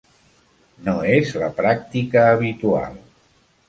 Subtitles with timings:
[0.87, 3.03] No és la pràctica habitual.